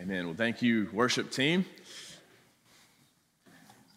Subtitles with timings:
[0.00, 0.24] Amen.
[0.24, 1.66] Well, thank you, worship team.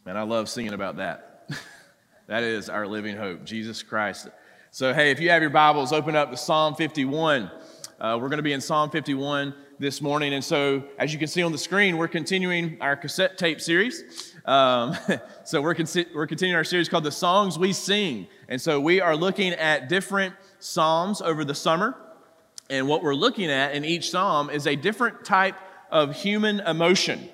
[0.05, 1.49] Man, I love singing about that.
[2.27, 4.27] that is our living hope, Jesus Christ.
[4.69, 7.49] So, hey, if you have your Bibles, open up to Psalm 51.
[8.01, 10.33] Uh, we're going to be in Psalm 51 this morning.
[10.33, 14.33] And so, as you can see on the screen, we're continuing our cassette tape series.
[14.43, 14.97] Um,
[15.45, 18.27] so, we're, con- we're continuing our series called The Songs We Sing.
[18.49, 21.95] And so, we are looking at different Psalms over the summer.
[22.69, 25.55] And what we're looking at in each Psalm is a different type
[25.93, 27.29] of human emotion.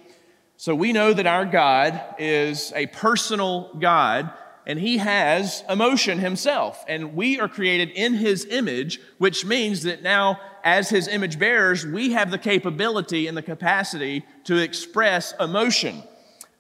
[0.58, 4.32] So we know that our God is a personal God
[4.66, 6.84] and he has emotion himself.
[6.88, 11.86] And we are created in his image, which means that now, as his image bearers,
[11.86, 16.04] we have the capability and the capacity to express emotion.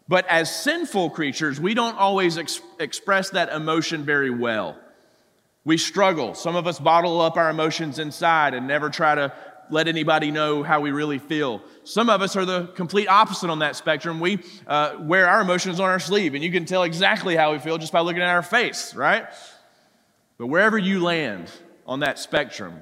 [0.07, 4.77] But as sinful creatures, we don't always ex- express that emotion very well.
[5.65, 6.33] We struggle.
[6.33, 9.33] Some of us bottle up our emotions inside and never try to
[9.69, 11.61] let anybody know how we really feel.
[11.83, 14.19] Some of us are the complete opposite on that spectrum.
[14.19, 17.59] We uh, wear our emotions on our sleeve, and you can tell exactly how we
[17.59, 19.25] feel just by looking at our face, right?
[20.37, 21.51] But wherever you land
[21.85, 22.81] on that spectrum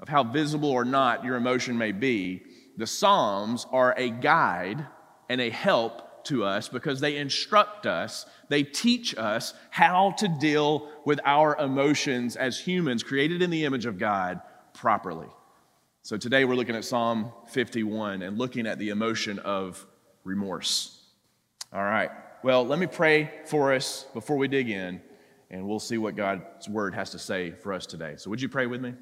[0.00, 2.42] of how visible or not your emotion may be,
[2.76, 4.86] the Psalms are a guide
[5.28, 10.88] and a help to us because they instruct us, they teach us how to deal
[11.04, 14.40] with our emotions as humans created in the image of God
[14.74, 15.28] properly.
[16.06, 19.84] So today we're looking at Psalm 51 and looking at the emotion of
[20.22, 21.00] remorse.
[21.72, 22.12] All right.
[22.44, 25.02] Well, let me pray for us before we dig in,
[25.50, 28.14] and we'll see what God's word has to say for us today.
[28.18, 28.94] So, would you pray with me?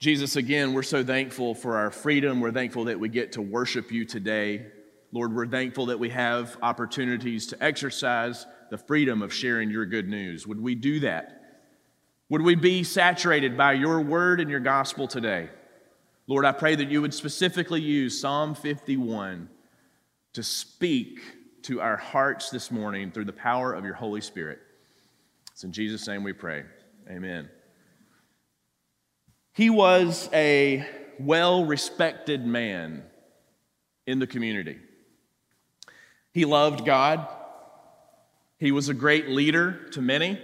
[0.00, 2.40] Jesus, again, we're so thankful for our freedom.
[2.40, 4.66] We're thankful that we get to worship you today.
[5.12, 10.08] Lord, we're thankful that we have opportunities to exercise the freedom of sharing your good
[10.08, 10.44] news.
[10.44, 11.45] Would we do that?
[12.28, 15.48] Would we be saturated by your word and your gospel today?
[16.26, 19.48] Lord, I pray that you would specifically use Psalm 51
[20.32, 21.20] to speak
[21.62, 24.58] to our hearts this morning through the power of your Holy Spirit.
[25.52, 26.64] It's in Jesus' name we pray.
[27.08, 27.48] Amen.
[29.52, 30.84] He was a
[31.20, 33.04] well respected man
[34.06, 34.78] in the community.
[36.32, 37.26] He loved God.
[38.58, 40.40] He was a great leader to many.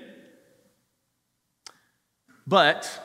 [2.52, 3.00] But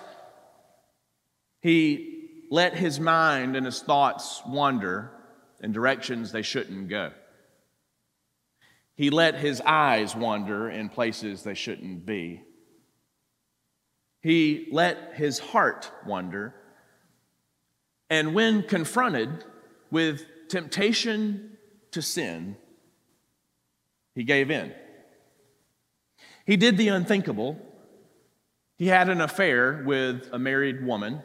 [1.61, 5.09] he let his mind and his thoughts wander
[5.61, 7.13] in directions they shouldn't go.
[8.95, 12.41] He let his eyes wander in places they shouldn't be.
[14.19, 16.53] He let his heart wander.
[18.09, 19.45] And when confronted
[19.89, 21.57] with temptation
[21.91, 22.57] to sin,
[24.13, 24.73] he gave in.
[26.45, 27.57] He did the unthinkable
[28.77, 31.21] he had an affair with a married woman.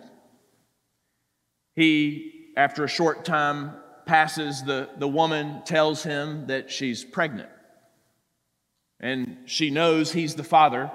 [1.75, 3.73] He, after a short time
[4.07, 7.51] passes, the, the woman tells him that she's pregnant.
[9.01, 10.91] And she knows he's the father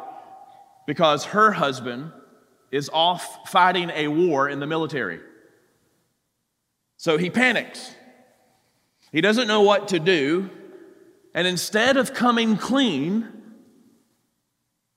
[0.88, 2.12] because her husband
[2.72, 5.20] is off fighting a war in the military.
[6.98, 7.94] So he panics.
[9.12, 10.50] He doesn't know what to do.
[11.36, 13.28] And instead of coming clean,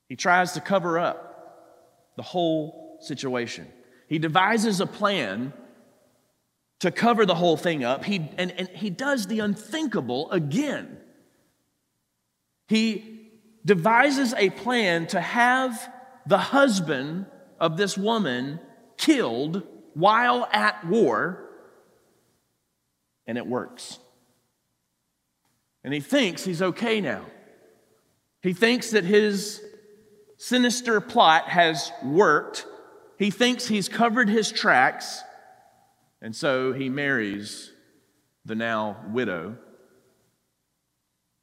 [0.08, 1.29] he tries to cover up
[2.20, 3.66] the whole situation.
[4.06, 5.54] He devises a plan
[6.80, 8.04] to cover the whole thing up.
[8.04, 10.98] He, and, and he does the unthinkable again.
[12.68, 13.30] He
[13.64, 15.90] devises a plan to have
[16.26, 17.24] the husband
[17.58, 18.60] of this woman
[18.98, 19.62] killed
[19.94, 21.48] while at war,
[23.26, 23.98] and it works.
[25.84, 27.24] And he thinks he's okay now.
[28.42, 29.64] He thinks that his
[30.40, 32.66] sinister plot has worked.
[33.18, 35.22] He thinks he's covered his tracks,
[36.22, 37.70] and so he marries
[38.46, 39.58] the now widow,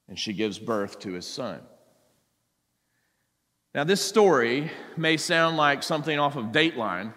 [0.09, 1.61] and she gives birth to his son.
[3.75, 7.13] Now, this story may sound like something off of Dateline,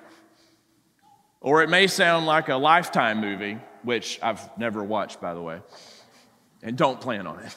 [1.40, 5.62] or it may sound like a Lifetime movie, which I've never watched, by the way,
[6.62, 7.56] and don't plan on it.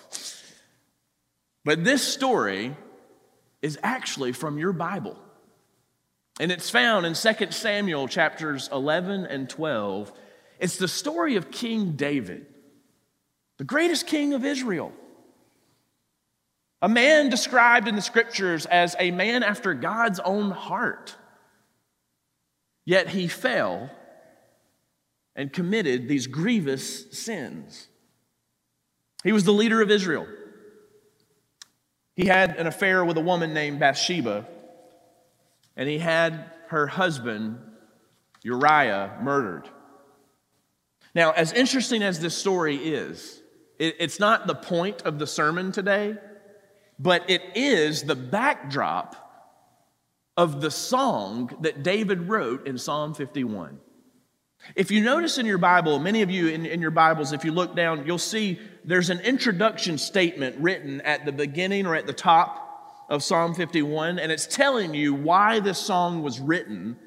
[1.65, 2.77] But this story
[3.63, 5.17] is actually from your Bible.
[6.39, 10.11] And it's found in 2 Samuel chapters 11 and 12.
[10.59, 12.45] It's the story of King David,
[13.57, 14.91] the greatest king of Israel.
[16.81, 21.15] A man described in the scriptures as a man after God's own heart.
[22.83, 23.89] Yet he fell
[25.35, 27.87] and committed these grievous sins.
[29.23, 30.27] He was the leader of Israel.
[32.15, 34.45] He had an affair with a woman named Bathsheba,
[35.75, 37.59] and he had her husband,
[38.43, 39.67] Uriah, murdered.
[41.15, 43.41] Now, as interesting as this story is,
[43.79, 46.17] it, it's not the point of the sermon today,
[46.99, 49.19] but it is the backdrop
[50.37, 53.79] of the song that David wrote in Psalm 51.
[54.75, 57.51] If you notice in your Bible, many of you in, in, your Bibles, if you
[57.51, 62.13] look down, you'll see there's an introduction statement written at the beginning or at the
[62.13, 66.97] top of Psalm 51, and it's telling you why this song was written.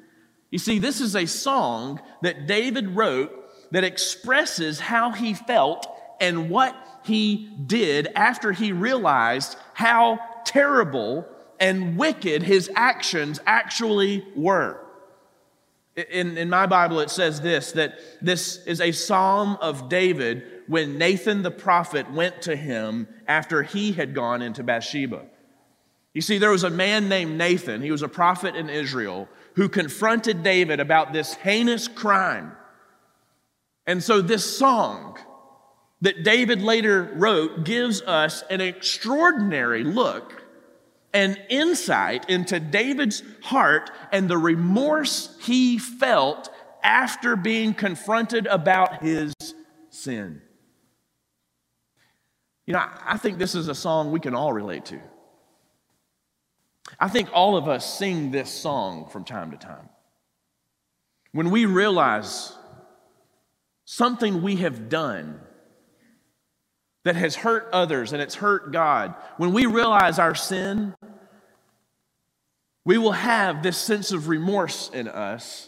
[0.51, 3.31] You see, this is a song that David wrote
[3.71, 5.87] that expresses how he felt
[6.21, 11.27] and what he did after he realized how terrible
[11.59, 14.86] and wicked his actions actually were.
[15.97, 20.99] In, in my Bible, it says this that this is a psalm of David when
[20.99, 25.25] Nathan the prophet went to him after he had gone into Bathsheba.
[26.13, 29.69] You see, there was a man named Nathan, he was a prophet in Israel, who
[29.69, 32.51] confronted David about this heinous crime.
[33.87, 35.17] And so, this song
[36.01, 40.46] that David later wrote gives us an extraordinary look
[41.17, 46.47] and insight into David's heart and the remorse he felt
[46.83, 49.33] after being confronted about his
[49.89, 50.39] sin.
[52.67, 54.99] You know, I think this is a song we can all relate to.
[56.99, 59.89] I think all of us sing this song from time to time.
[61.31, 62.53] When we realize
[63.85, 65.39] something we have done
[67.05, 70.93] that has hurt others and it's hurt God, when we realize our sin,
[72.87, 75.67] we will have this sense of remorse in us.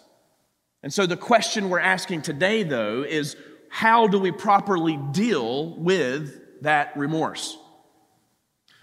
[0.81, 3.35] And so, the question we're asking today, though, is
[3.67, 7.57] how do we properly deal with that remorse?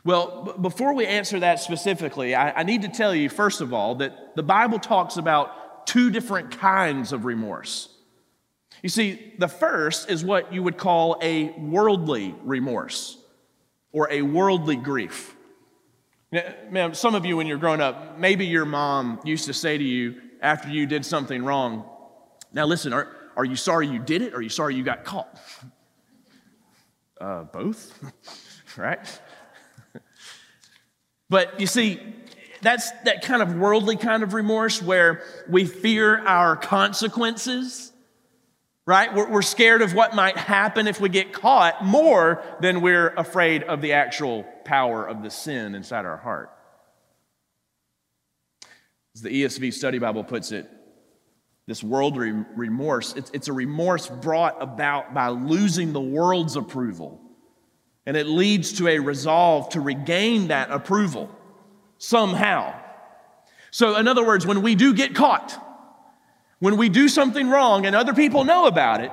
[0.05, 3.73] Well, b- before we answer that specifically, I-, I need to tell you, first of
[3.73, 7.89] all, that the Bible talks about two different kinds of remorse.
[8.83, 13.17] You see, the first is what you would call a worldly remorse
[13.93, 15.36] or a worldly grief.
[16.33, 19.85] Now, some of you, when you're growing up, maybe your mom used to say to
[19.85, 21.89] you after you did something wrong,
[22.53, 25.05] Now, listen, are, are you sorry you did it or are you sorry you got
[25.05, 25.39] caught?
[27.19, 27.99] Uh, both,
[28.77, 29.21] right?
[31.31, 31.99] but you see,
[32.61, 37.91] that's that kind of worldly kind of remorse where we fear our consequences
[38.87, 39.13] right?
[39.13, 43.65] We're, we're scared of what might happen if we get caught more than we're afraid
[43.65, 46.51] of the actual power of the sin inside our heart.
[49.15, 50.71] As the ESV Study Bible puts it,
[51.67, 57.21] this worldly remorse, it's, it's a remorse brought about by losing the world's approval.
[58.05, 61.31] And it leads to a resolve to regain that approval
[61.99, 62.79] somehow.
[63.71, 65.63] So, in other words, when we do get caught,
[66.59, 69.11] when we do something wrong and other people know about it,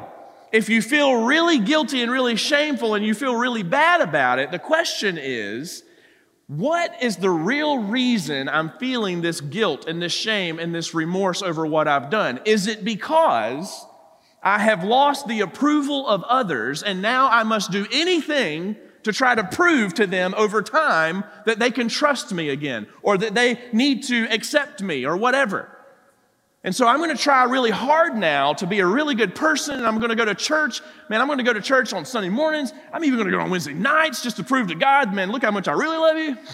[0.53, 4.51] if you feel really guilty and really shameful and you feel really bad about it,
[4.51, 5.83] the question is,
[6.45, 11.41] what is the real reason I'm feeling this guilt and this shame and this remorse
[11.41, 12.39] over what I've done?
[12.45, 13.83] Is it because
[14.43, 19.33] I have lost the approval of others and now I must do anything to try
[19.33, 23.59] to prove to them over time that they can trust me again or that they
[23.71, 25.72] need to accept me or whatever?
[26.63, 29.75] And so I'm going to try really hard now to be a really good person,
[29.75, 30.81] and I'm going to go to church.
[31.09, 32.71] Man, I'm going to go to church on Sunday mornings.
[32.93, 35.43] I'm even going to go on Wednesday nights just to prove to God, man, look
[35.43, 36.37] how much I really love you.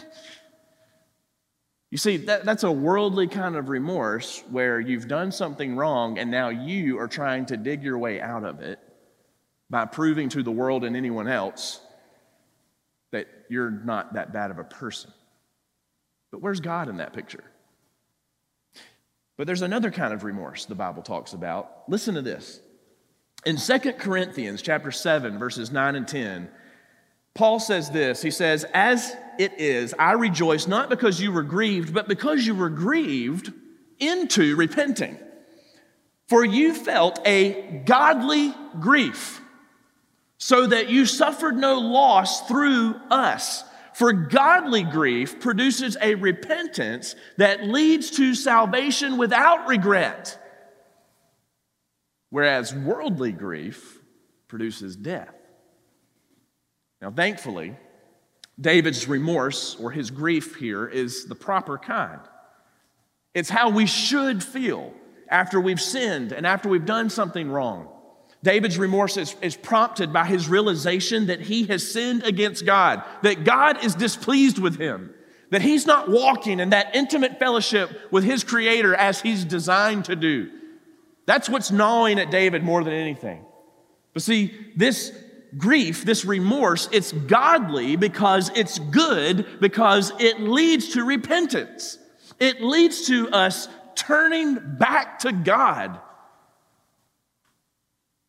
[1.92, 6.30] You see, that, that's a worldly kind of remorse where you've done something wrong and
[6.30, 8.80] now you are trying to dig your way out of it
[9.72, 11.82] by proving to the world and anyone else
[13.12, 15.12] that you're not that bad of a person.
[16.32, 17.44] But where's God in that picture?
[19.40, 21.84] But there's another kind of remorse the Bible talks about.
[21.88, 22.60] Listen to this.
[23.46, 26.50] In Second Corinthians chapter 7 verses 9 and 10,
[27.36, 28.22] Paul says this.
[28.22, 32.54] He says, "As it is, I rejoice not because you were grieved, but because you
[32.54, 33.54] were grieved
[33.98, 35.18] into repenting.
[36.28, 39.40] For you felt a godly grief,
[40.38, 43.64] so that you suffered no loss through us."
[44.00, 50.40] For godly grief produces a repentance that leads to salvation without regret,
[52.30, 54.00] whereas worldly grief
[54.48, 55.36] produces death.
[57.02, 57.76] Now, thankfully,
[58.58, 62.22] David's remorse or his grief here is the proper kind.
[63.34, 64.94] It's how we should feel
[65.28, 67.90] after we've sinned and after we've done something wrong.
[68.42, 73.44] David's remorse is, is, prompted by his realization that he has sinned against God, that
[73.44, 75.14] God is displeased with him,
[75.50, 80.16] that he's not walking in that intimate fellowship with his Creator as he's designed to
[80.16, 80.50] do.
[81.26, 83.44] That's what's gnawing at David more than anything.
[84.14, 85.12] But see, this
[85.58, 91.98] grief, this remorse, it's godly because it's good, because it leads to repentance.
[92.40, 96.00] It leads to us turning back to God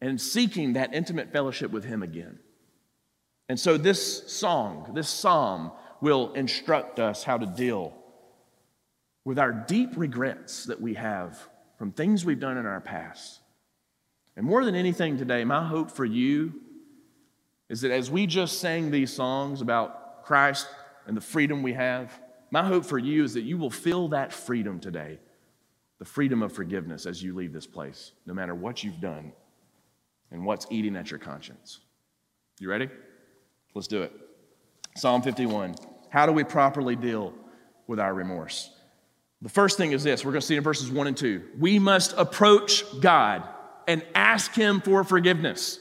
[0.00, 2.38] and seeking that intimate fellowship with Him again.
[3.48, 7.92] And so, this song, this psalm, will instruct us how to deal
[9.24, 11.38] with our deep regrets that we have
[11.76, 13.40] from things we've done in our past.
[14.36, 16.54] And more than anything today, my hope for you
[17.68, 20.68] is that as we just sang these songs about Christ
[21.06, 22.18] and the freedom we have,
[22.50, 25.18] my hope for you is that you will feel that freedom today
[25.98, 29.32] the freedom of forgiveness as you leave this place, no matter what you've done
[30.30, 31.80] and what's eating at your conscience.
[32.58, 32.88] You ready?
[33.74, 34.12] Let's do it.
[34.96, 35.76] Psalm 51.
[36.10, 37.32] How do we properly deal
[37.86, 38.70] with our remorse?
[39.42, 41.42] The first thing is this we're going to see in verses 1 and 2.
[41.58, 43.42] We must approach God
[43.88, 45.78] and ask Him for forgiveness.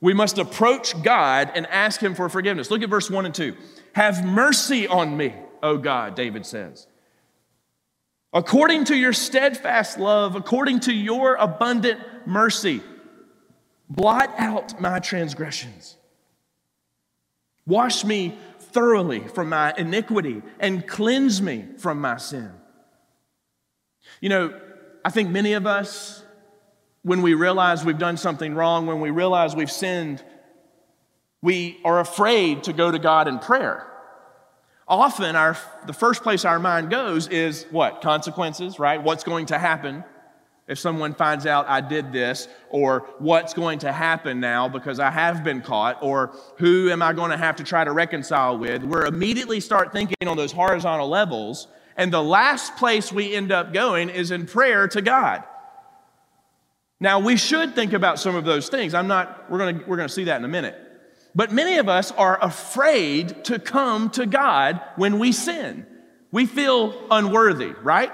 [0.00, 2.70] We must approach God and ask Him for forgiveness.
[2.70, 3.56] Look at verse 1 and 2.
[3.94, 6.86] Have mercy on me, O God, David says.
[8.32, 12.82] According to your steadfast love, according to your abundant mercy,
[13.94, 15.96] blot out my transgressions.
[17.66, 22.50] Wash me thoroughly from my iniquity and cleanse me from my sin.
[24.20, 24.60] You know,
[25.04, 26.22] I think many of us,
[27.02, 30.22] when we realize we've done something wrong, when we realize we've sinned,
[31.42, 33.86] we are afraid to go to God in prayer.
[34.88, 35.56] Often, our,
[35.86, 38.00] the first place our mind goes is what?
[38.00, 39.02] Consequences, right?
[39.02, 40.04] What's going to happen?
[40.68, 45.10] If someone finds out I did this, or what's going to happen now because I
[45.10, 48.82] have been caught, or who am I going to have to try to reconcile with,
[48.84, 51.68] we're immediately start thinking on those horizontal levels.
[51.96, 55.44] And the last place we end up going is in prayer to God.
[57.00, 58.94] Now, we should think about some of those things.
[58.94, 60.76] I'm not, we're going to, we're going to see that in a minute.
[61.34, 65.86] But many of us are afraid to come to God when we sin.
[66.30, 68.12] We feel unworthy, right?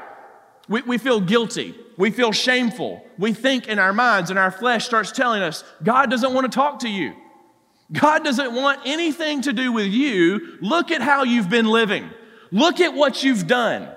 [0.69, 1.75] We, we feel guilty.
[1.99, 3.05] We feel shameful.
[3.19, 6.55] We think in our minds, and our flesh starts telling us, God doesn't want to
[6.55, 7.13] talk to you.
[7.93, 10.59] God doesn't want anything to do with you.
[10.61, 12.09] Look at how you've been living.
[12.53, 13.89] Look at what you've done.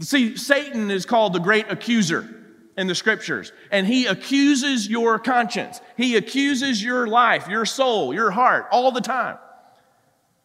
[0.00, 2.34] See, Satan is called the great accuser
[2.78, 5.80] in the scriptures, and he accuses your conscience.
[5.96, 9.36] He accuses your life, your soul, your heart all the time.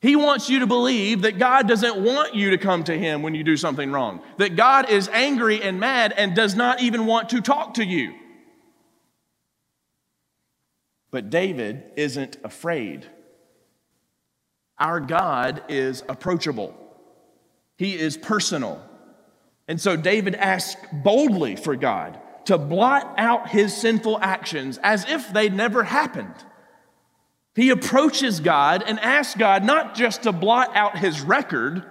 [0.03, 3.35] He wants you to believe that God doesn't want you to come to Him when
[3.35, 7.29] you do something wrong, that God is angry and mad and does not even want
[7.29, 8.13] to talk to you.
[11.09, 13.05] But David isn't afraid.
[14.77, 16.75] Our God is approachable,
[17.77, 18.83] He is personal.
[19.69, 25.31] And so David asks boldly for God to blot out his sinful actions as if
[25.31, 26.35] they never happened.
[27.55, 31.85] He approaches God and asks God not just to blot out his record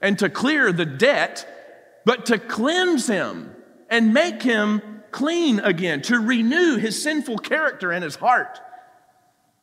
[0.00, 3.54] and to clear the debt, but to cleanse him
[3.90, 8.60] and make him clean again, to renew his sinful character in his heart.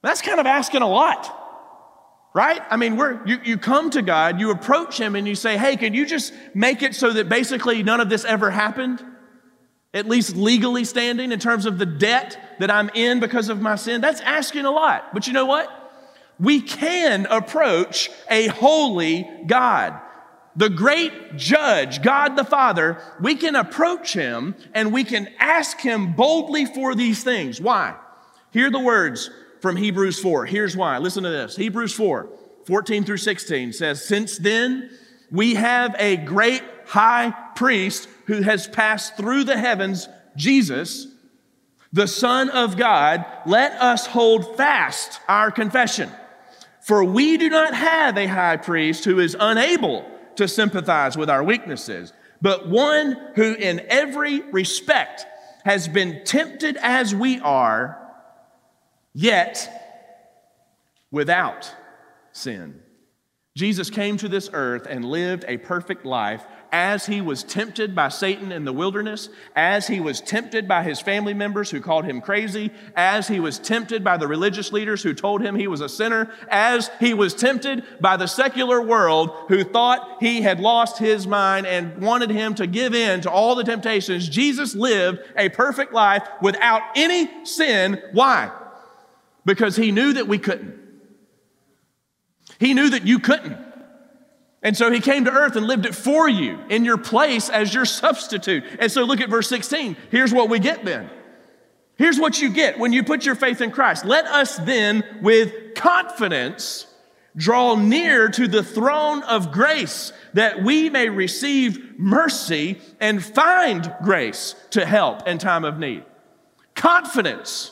[0.01, 1.29] That's kind of asking a lot,
[2.33, 2.61] right?
[2.69, 5.77] I mean, we're, you, you come to God, you approach him, and you say, Hey,
[5.77, 9.03] can you just make it so that basically none of this ever happened?
[9.93, 13.75] At least legally standing in terms of the debt that I'm in because of my
[13.75, 15.13] sin, that's asking a lot.
[15.13, 15.69] But you know what?
[16.39, 20.00] We can approach a holy God.
[20.55, 26.13] The great judge, God the Father, we can approach him and we can ask him
[26.13, 27.62] boldly for these things.
[27.62, 27.95] Why?
[28.51, 29.29] Hear the words
[29.62, 30.45] from Hebrews 4.
[30.45, 30.98] Here's why.
[30.98, 31.55] Listen to this.
[31.55, 32.27] Hebrews 4,
[32.65, 34.89] 14 through 16 says, Since then,
[35.29, 40.07] we have a great high priest who has passed through the heavens,
[40.38, 41.05] Jesus,
[41.91, 46.09] the Son of God, let us hold fast our confession.
[46.79, 51.43] For we do not have a high priest who is unable to sympathize with our
[51.43, 55.25] weaknesses, but one who in every respect
[55.65, 58.01] has been tempted as we are,
[59.13, 59.69] yet
[61.11, 61.75] without
[62.31, 62.81] sin.
[63.57, 68.08] Jesus came to this earth and lived a perfect life as he was tempted by
[68.08, 72.22] Satan in the wilderness, as he was tempted by his family members who called him
[72.22, 75.90] crazy, as he was tempted by the religious leaders who told him he was a
[75.90, 81.28] sinner, as he was tempted by the secular world who thought he had lost his
[81.28, 85.92] mind and wanted him to give in to all the temptations, Jesus lived a perfect
[85.92, 88.01] life without any sin.
[88.13, 88.50] Why?
[89.46, 90.80] Because he knew that we couldn't.
[92.60, 93.58] He knew that you couldn't.
[94.63, 97.74] And so he came to earth and lived it for you in your place as
[97.74, 98.63] your substitute.
[98.80, 99.98] And so look at verse 16.
[100.12, 101.10] Here's what we get then.
[101.98, 104.06] Here's what you get when you put your faith in Christ.
[104.06, 106.88] Let us then, with confidence,
[107.36, 114.56] draw near to the throne of grace that we may receive mercy and find grace
[114.72, 116.03] to help in time of need.
[116.75, 117.72] Confidence.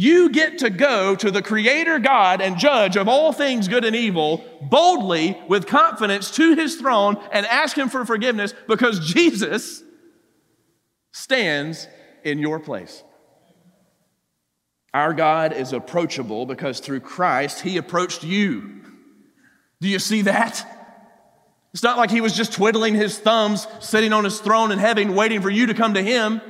[0.00, 3.96] You get to go to the Creator God and Judge of all things good and
[3.96, 9.82] evil boldly with confidence to His throne and ask Him for forgiveness because Jesus
[11.10, 11.88] stands
[12.22, 13.02] in your place.
[14.94, 18.84] Our God is approachable because through Christ, He approached you.
[19.80, 20.64] Do you see that?
[21.74, 25.16] It's not like He was just twiddling His thumbs, sitting on His throne in heaven,
[25.16, 26.40] waiting for you to come to Him.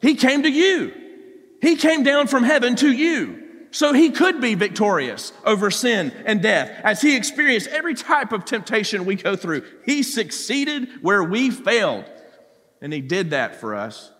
[0.00, 0.94] He came to you.
[1.60, 3.44] He came down from heaven to you.
[3.70, 6.70] So he could be victorious over sin and death.
[6.84, 12.04] As he experienced every type of temptation we go through, he succeeded where we failed.
[12.80, 14.10] And he did that for us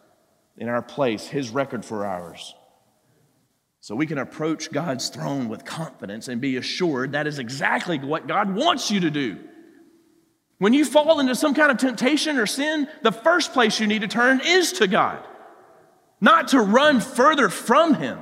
[0.56, 2.54] in our place, his record for ours.
[3.80, 8.26] So we can approach God's throne with confidence and be assured that is exactly what
[8.26, 9.38] God wants you to do.
[10.58, 14.02] When you fall into some kind of temptation or sin, the first place you need
[14.02, 15.24] to turn is to God
[16.20, 18.18] not to run further from Him.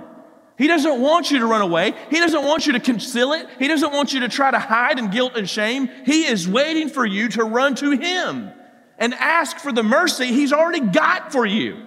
[0.59, 1.95] He doesn't want you to run away.
[2.11, 3.47] He doesn't want you to conceal it.
[3.59, 5.91] He doesn't want you to try to hide in guilt and shame.
[6.05, 8.51] He is waiting for you to run to Him
[8.99, 11.85] and ask for the mercy He's already got for you.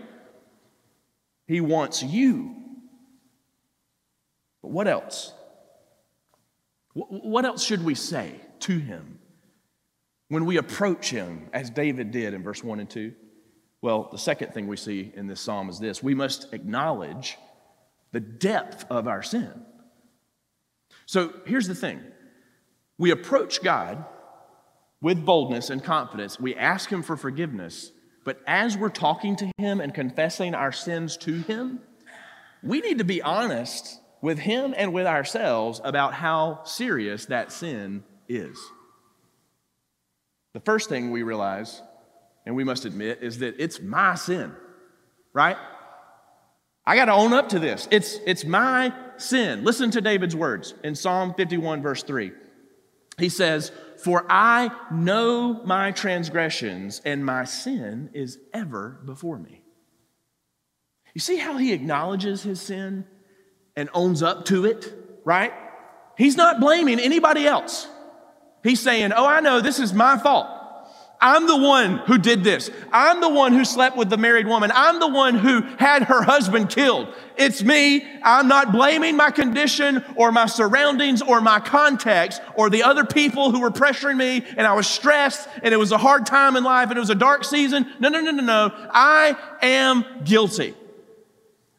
[1.48, 2.56] He wants you.
[4.62, 5.34] But what else?
[6.94, 9.20] What else should we say to Him
[10.28, 13.14] when we approach Him as David did in verse 1 and 2?
[13.82, 17.38] Well, the second thing we see in this psalm is this we must acknowledge
[18.12, 19.66] the depth of our sin.
[21.06, 22.02] So here's the thing
[22.98, 24.06] we approach God
[25.02, 27.92] with boldness and confidence, we ask Him for forgiveness,
[28.26, 31.80] but as we're talking to Him and confessing our sins to Him,
[32.62, 38.04] we need to be honest with Him and with ourselves about how serious that sin
[38.28, 38.60] is.
[40.54, 41.82] The first thing we realize
[42.46, 44.54] and we must admit, is that it's my sin,
[45.34, 45.58] right?
[46.86, 47.88] I got to own up to this.
[47.92, 49.64] It's, it's my sin.
[49.64, 52.32] Listen to David's words in Psalm 51, verse 3.
[53.20, 53.72] He says,
[54.04, 59.62] For I know my transgressions, and my sin is ever before me.
[61.14, 63.06] You see how he acknowledges his sin
[63.76, 64.94] and owns up to it,
[65.26, 65.54] right?
[66.18, 67.88] He's not blaming anybody else.
[68.64, 70.48] He's saying, Oh, I know this is my fault.
[71.22, 72.72] I'm the one who did this.
[72.94, 74.72] I'm the one who slept with the married woman.
[74.74, 77.14] I'm the one who had her husband killed.
[77.36, 78.08] It's me.
[78.24, 83.52] I'm not blaming my condition or my surroundings or my context or the other people
[83.52, 86.64] who were pressuring me and I was stressed and it was a hard time in
[86.64, 87.86] life and it was a dark season.
[88.00, 88.90] No, no, no, no, no.
[88.92, 90.74] I am guilty.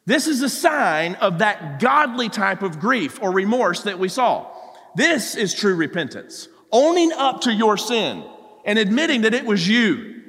[0.04, 4.50] This is a sign of that godly type of grief or remorse that we saw.
[4.96, 6.48] This is true repentance.
[6.72, 8.24] Owning up to your sin
[8.64, 10.22] and admitting that it was you.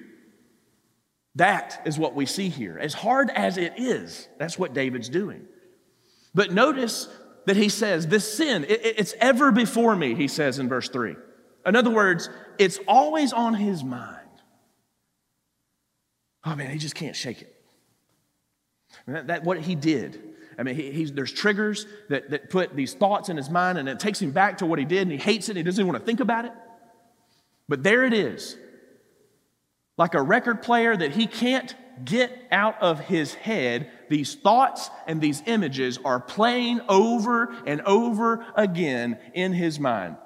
[1.35, 2.77] That is what we see here.
[2.77, 5.45] As hard as it is, that's what David's doing.
[6.33, 7.07] But notice
[7.45, 11.15] that he says, This sin, it, it's ever before me, he says in verse 3.
[11.65, 14.17] In other words, it's always on his mind.
[16.43, 17.55] Oh man, he just can't shake it.
[19.07, 20.21] That, that what he did.
[20.57, 23.99] I mean, he, there's triggers that, that put these thoughts in his mind, and it
[23.99, 25.91] takes him back to what he did, and he hates it, and he doesn't even
[25.91, 26.51] want to think about it.
[27.71, 28.57] But there it is.
[29.97, 35.21] Like a record player that he can't get out of his head, these thoughts and
[35.21, 40.17] these images are playing over and over again in his mind.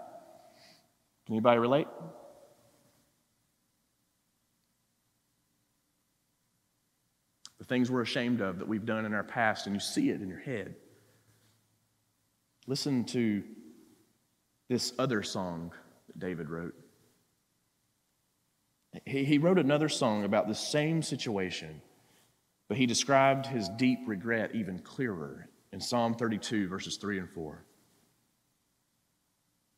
[1.27, 1.87] Can anybody relate?
[7.59, 10.19] The things we're ashamed of that we've done in our past, and you see it
[10.19, 10.73] in your head.
[12.65, 13.43] Listen to
[14.67, 15.73] this other song
[16.07, 16.73] that David wrote.
[19.05, 21.81] He, he wrote another song about the same situation,
[22.67, 27.63] but he described his deep regret even clearer in Psalm 32, verses 3 and 4.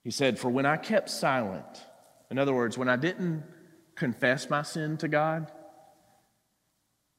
[0.03, 1.65] He said, For when I kept silent,
[2.29, 3.43] in other words, when I didn't
[3.95, 5.51] confess my sin to God,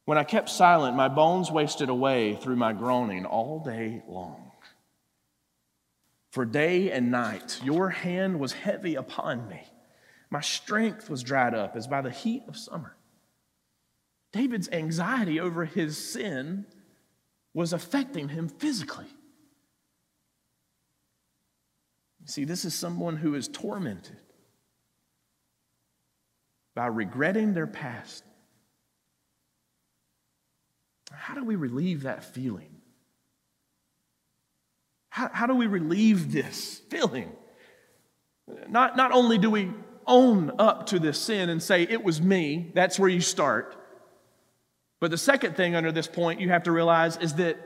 [0.04, 4.52] when I kept silent, my bones wasted away through my groaning all day long.
[6.30, 9.64] For day and night, your hand was heavy upon me.
[10.30, 12.96] My strength was dried up as by the heat of summer.
[14.32, 16.66] David's anxiety over his sin
[17.54, 19.06] was affecting him physically.
[22.26, 24.20] See, this is someone who is tormented
[26.74, 28.22] by regretting their past.
[31.10, 32.78] How do we relieve that feeling
[35.18, 37.32] How, how do we relieve this feeling?
[38.68, 39.72] Not, not only do we
[40.08, 43.76] own up to this sin and say, it was me, that's where you start.
[45.00, 47.56] But the second thing under this point you have to realize is that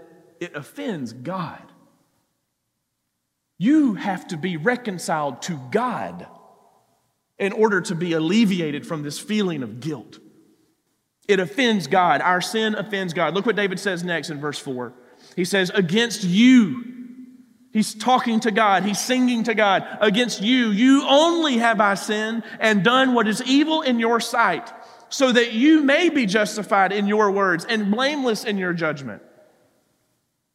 [0.40, 1.62] it offends God.
[3.59, 6.26] You have to be reconciled to God
[7.38, 10.18] in order to be alleviated from this feeling of guilt.
[11.28, 12.20] It offends God.
[12.20, 13.35] Our sin offends God.
[13.35, 14.92] Look what David says next in verse 4.
[15.37, 17.02] He says, Against you,
[17.73, 22.45] he's talking to God, he's singing to God, Against you, you only have I sinned
[22.61, 24.71] and done what is evil in your sight,
[25.09, 29.23] so that you may be justified in your words and blameless in your judgment.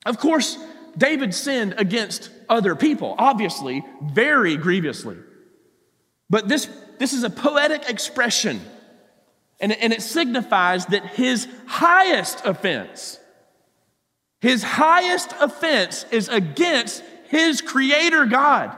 [0.06, 0.58] Of course,
[0.98, 5.18] David sinned against other people, obviously, very grievously.
[6.30, 8.62] But this, this is a poetic expression,
[9.60, 13.20] and, and it signifies that his highest offense,
[14.39, 18.76] his highest offense is against his creator God,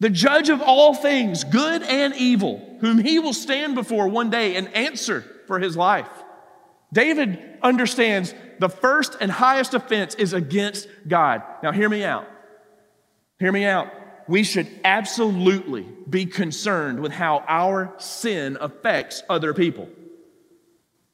[0.00, 4.56] the judge of all things, good and evil, whom he will stand before one day
[4.56, 6.08] and answer for his life.
[6.92, 11.42] David understands the first and highest offense is against God.
[11.62, 12.26] Now, hear me out.
[13.38, 13.88] Hear me out.
[14.28, 19.88] We should absolutely be concerned with how our sin affects other people.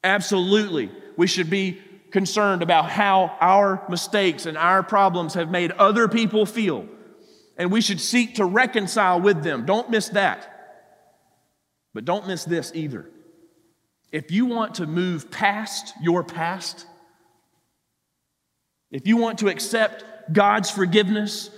[0.04, 0.90] Absolutely.
[1.16, 1.80] We should be
[2.12, 6.86] concerned about how our mistakes and our problems have made other people feel.
[7.56, 9.66] And we should seek to reconcile with them.
[9.66, 10.48] Don't miss that.
[11.94, 13.10] But don't miss this either.
[14.10, 16.86] If you want to move past your past,
[18.90, 21.50] if you want to accept God's forgiveness,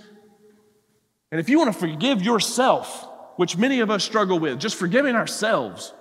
[1.31, 5.15] and if you want to forgive yourself, which many of us struggle with, just forgiving
[5.15, 5.93] ourselves,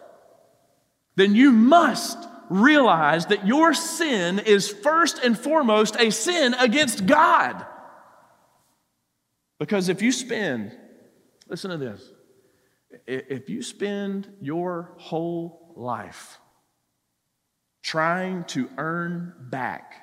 [1.16, 7.64] then you must realize that your sin is first and foremost a sin against God.
[9.58, 10.76] Because if you spend,
[11.48, 12.12] listen to this,
[13.06, 16.38] if you spend your whole life
[17.82, 19.94] trying to earn back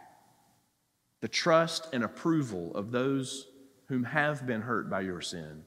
[1.22, 3.48] the trust and approval of those
[3.88, 5.64] whom have been hurt by your sin.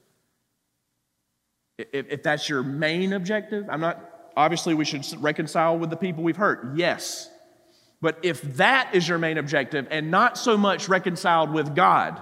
[1.77, 3.99] If, that's your main objective, I'm not,
[4.35, 6.75] obviously, we should reconcile with the people we've hurt.
[6.75, 7.29] Yes.
[8.01, 12.21] But if that is your main objective and not so much reconciled with God,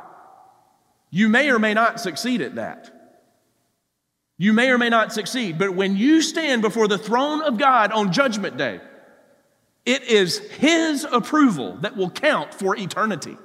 [1.10, 2.89] you may or may not succeed at that.
[4.38, 5.58] You may or may not succeed.
[5.58, 8.82] But when you stand before the throne of God on Judgment Day,
[9.86, 13.38] it is His approval that will count for eternity.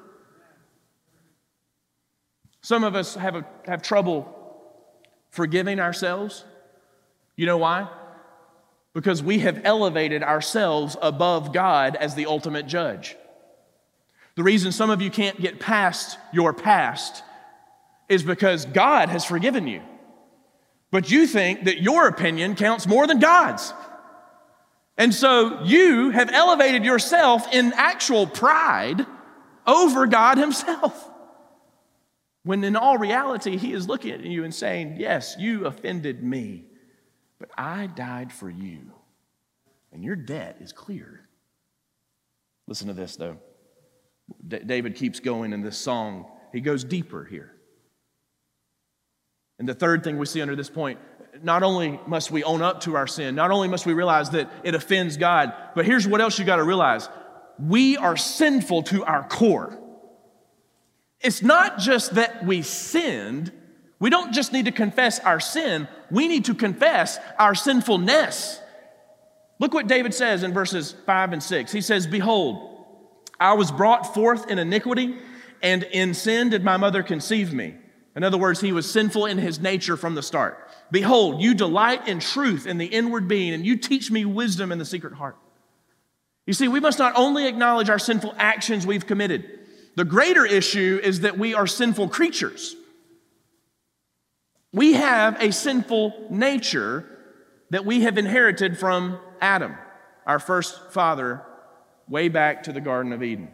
[2.62, 4.34] Some of us have, a, have trouble
[5.30, 6.44] forgiving ourselves.
[7.36, 7.88] You know why?
[8.98, 13.14] Because we have elevated ourselves above God as the ultimate judge.
[14.34, 17.22] The reason some of you can't get past your past
[18.08, 19.82] is because God has forgiven you.
[20.90, 23.72] But you think that your opinion counts more than God's.
[24.96, 29.06] And so you have elevated yourself in actual pride
[29.64, 31.08] over God Himself.
[32.42, 36.64] When in all reality, He is looking at you and saying, Yes, you offended me,
[37.38, 38.80] but I died for you,
[39.92, 41.20] and your debt is cleared.
[42.66, 43.38] Listen to this, though.
[44.46, 47.52] D- David keeps going in this song, he goes deeper here.
[49.58, 50.98] And the third thing we see under this point
[51.42, 54.50] not only must we own up to our sin, not only must we realize that
[54.64, 57.08] it offends God, but here's what else you got to realize
[57.58, 59.76] we are sinful to our core.
[61.20, 63.52] It's not just that we sinned,
[64.00, 68.60] we don't just need to confess our sin, we need to confess our sinfulness.
[69.58, 71.72] Look what David says in verses 5 and 6.
[71.72, 72.86] He says, Behold,
[73.40, 75.16] I was brought forth in iniquity,
[75.62, 77.74] and in sin did my mother conceive me.
[78.14, 80.68] In other words, he was sinful in his nature from the start.
[80.90, 84.78] Behold, you delight in truth in the inward being, and you teach me wisdom in
[84.78, 85.36] the secret heart.
[86.46, 89.60] You see, we must not only acknowledge our sinful actions we've committed,
[89.96, 92.74] the greater issue is that we are sinful creatures.
[94.72, 97.08] We have a sinful nature
[97.70, 99.74] that we have inherited from Adam,
[100.26, 101.42] our first father,
[102.08, 103.48] way back to the Garden of Eden.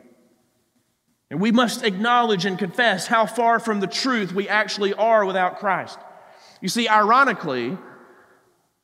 [1.30, 5.58] And we must acknowledge and confess how far from the truth we actually are without
[5.58, 5.98] Christ.
[6.60, 7.76] You see, ironically,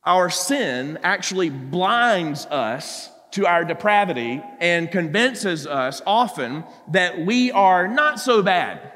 [0.03, 7.87] our sin actually blinds us to our depravity and convinces us often that we are
[7.87, 8.91] not so bad,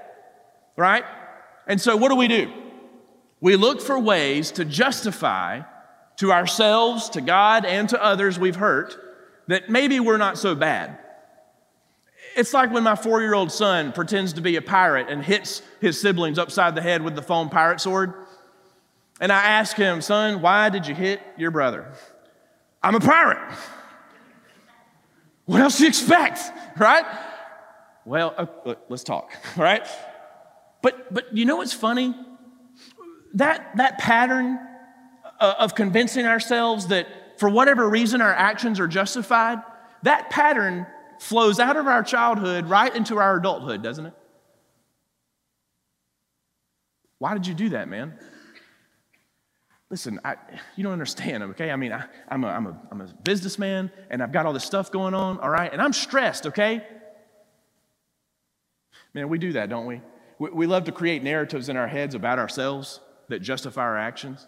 [0.76, 1.06] right?
[1.68, 2.52] And so, what do we do?
[3.42, 5.62] We look for ways to justify
[6.18, 8.98] to ourselves, to God, and to others we've hurt
[9.48, 10.98] that maybe we're not so bad.
[12.36, 15.62] It's like when my four year old son pretends to be a pirate and hits
[15.80, 18.14] his siblings upside the head with the foam pirate sword.
[19.22, 21.94] And I ask him, son, why did you hit your brother?
[22.84, 23.40] I'm a pirate.
[25.46, 26.40] What else do you expect,
[26.78, 27.06] right?
[28.04, 29.88] Well, uh, let's talk, right?
[30.82, 32.14] But, but you know what's funny?
[33.36, 34.60] That, that pattern
[35.40, 39.62] uh, of convincing ourselves that for whatever reason our actions are justified,
[40.04, 40.88] that pattern
[41.20, 44.14] flows out of our childhood right into our adulthood, doesn't it?
[47.20, 48.18] Why did you do that, man?
[49.90, 50.36] Listen, I,
[50.76, 51.72] you don't understand, okay?
[51.72, 54.64] I mean, I, am a, I'm, a, I'm a businessman and I've got all this
[54.64, 55.72] stuff going on, all right?
[55.72, 56.86] And I'm stressed, okay?
[59.14, 60.02] Man, we do that, don't we?
[60.40, 64.48] We, we love to create narratives in our heads about ourselves that justify our actions.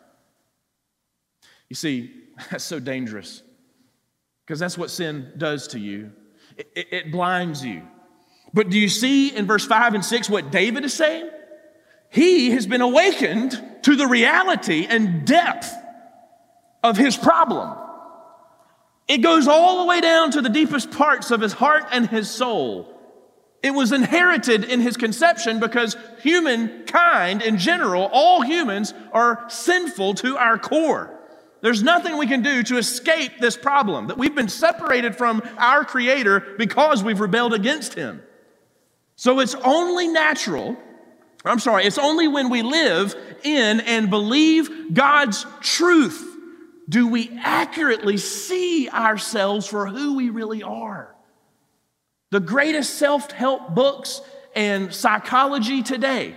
[1.69, 2.11] You see,
[2.51, 3.43] that's so dangerous
[4.45, 6.11] because that's what sin does to you.
[6.55, 7.83] It, it, it, blinds you.
[8.53, 11.29] But do you see in verse 5 and 6 what David is saying?
[12.09, 15.71] He has been awakened to the reality and depth
[16.83, 17.77] of his problem.
[19.07, 22.29] It goes all the way down to the deepest parts of his heart and his
[22.29, 22.96] soul.
[23.63, 30.37] It was inherited in his conception because humankind in general, all humans, are sinful to
[30.37, 31.13] our core.
[31.61, 35.83] There's nothing we can do to escape this problem that we've been separated from our
[35.83, 38.21] Creator because we've rebelled against Him.
[39.15, 40.77] So it's only natural,
[41.43, 46.23] I'm sorry, it's only when we live in and believe God's truth
[46.87, 51.16] do we accurately see ourselves for who we really are.
[52.31, 54.21] The greatest self help books
[54.55, 56.35] and psychology today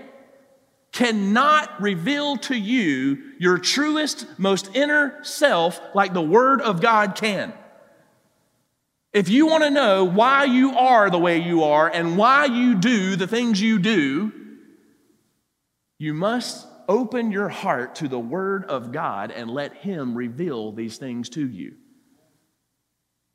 [0.93, 7.53] cannot reveal to you your truest, most inner self like the Word of God can.
[9.13, 12.77] If you want to know why you are the way you are and why you
[12.77, 14.33] do the things you do,
[15.99, 20.99] you must open your heart to the Word of God and let Him reveal these
[20.99, 21.75] things to you.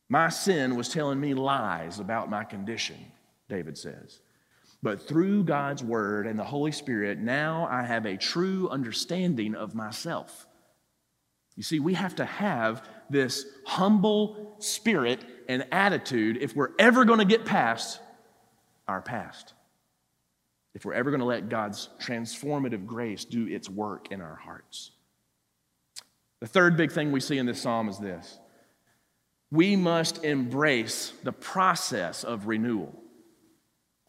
[0.10, 2.98] My sin was telling me lies about my condition,
[3.50, 4.20] David says.
[4.84, 9.74] But through God's word and the Holy Spirit, now I have a true understanding of
[9.74, 10.46] myself.
[11.56, 17.20] You see, we have to have this humble spirit and attitude if we're ever going
[17.20, 18.00] to get past
[18.88, 19.54] our past.
[20.74, 24.92] If we're ever going to let God's transformative grace do its work in our hearts.
[26.42, 28.40] The third big thing we see in this psalm is this
[29.52, 32.94] we must embrace the process of renewal.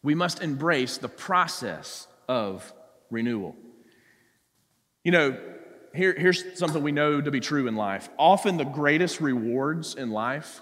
[0.03, 2.73] We must embrace the process of
[3.09, 3.55] renewal.
[5.03, 5.37] You know,
[5.93, 8.09] here, here's something we know to be true in life.
[8.17, 10.61] Often the greatest rewards in life,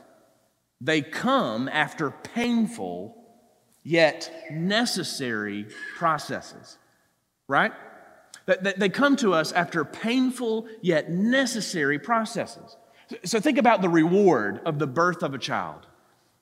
[0.80, 3.16] they come after painful
[3.84, 6.78] yet necessary processes,
[7.48, 7.72] right?
[8.46, 12.78] They come to us after painful yet necessary processes.
[13.24, 15.86] So think about the reward of the birth of a child.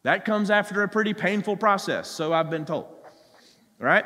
[0.03, 2.87] That comes after a pretty painful process, so I've been told.
[3.79, 4.05] Right?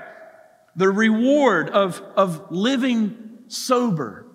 [0.76, 4.26] The reward of, of living sober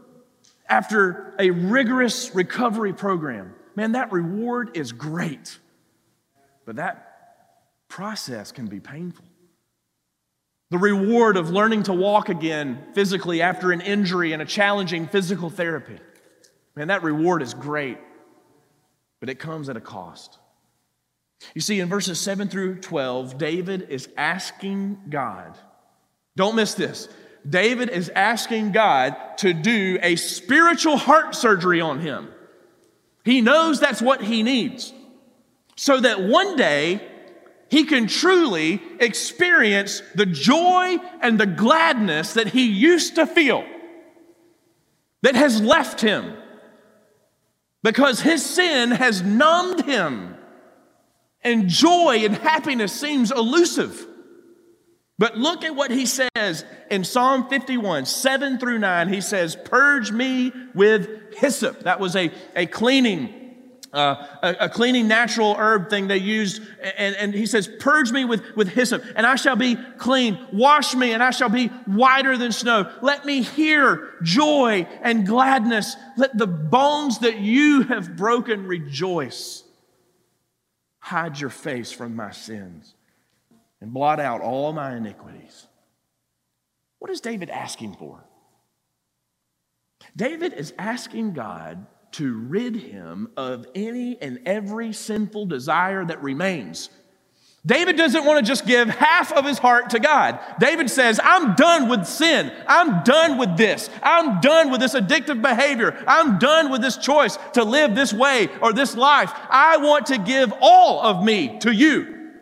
[0.69, 3.55] after a rigorous recovery program.
[3.75, 5.59] Man, that reward is great.
[6.65, 9.25] But that process can be painful.
[10.71, 15.51] The reward of learning to walk again physically after an injury and a challenging physical
[15.51, 15.99] therapy.
[16.75, 17.99] Man, that reward is great,
[19.23, 20.39] but it comes at a cost.
[21.55, 25.57] You see, in verses 7 through 12, David is asking God,
[26.35, 27.09] don't miss this.
[27.49, 32.31] David is asking God to do a spiritual heart surgery on him.
[33.25, 34.93] He knows that's what he needs.
[35.77, 37.01] So that one day
[37.69, 43.65] he can truly experience the joy and the gladness that he used to feel
[45.23, 46.35] that has left him
[47.83, 50.37] because his sin has numbed him
[51.43, 54.07] and joy and happiness seems elusive.
[55.19, 59.09] But look at what he says in Psalm 51, 7 through 9.
[59.13, 61.81] He says, Purge me with hyssop.
[61.81, 63.42] That was a, a cleaning.
[63.93, 66.63] Uh, a, a, cleaning natural herb thing they used.
[66.97, 70.39] And, and he says, Purge me with, with hyssop, and I shall be clean.
[70.51, 72.91] Wash me, and I shall be whiter than snow.
[73.03, 75.95] Let me hear joy and gladness.
[76.17, 79.63] Let the bones that you have broken rejoice.
[81.01, 82.95] Hide your face from my sins
[83.83, 85.67] and blot out all my iniquities.
[86.99, 88.25] What is David asking for?
[90.17, 96.91] David is asking God to rid him of any and every sinful desire that remains
[97.65, 100.41] David doesn't want to just give half of his heart to God.
[100.59, 102.53] David says, I'm done with sin.
[102.67, 103.89] I'm done with this.
[104.03, 106.03] I'm done with this addictive behavior.
[106.09, 109.33] I'm done with this choice to live this way or this life.
[109.49, 112.33] I want to give all of me to you.